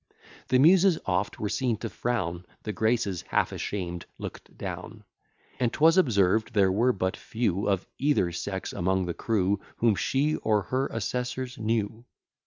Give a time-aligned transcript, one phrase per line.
[0.47, 5.03] The Muses oft were seen to frown; The Graces half ashamed look'd down;
[5.59, 10.37] And 'twas observed, there were but few Of either sex among the crew, Whom she
[10.37, 12.03] or her assessors knew.